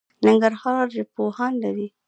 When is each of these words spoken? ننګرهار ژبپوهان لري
ننګرهار 0.25 0.85
ژبپوهان 0.95 1.53
لري 1.63 1.87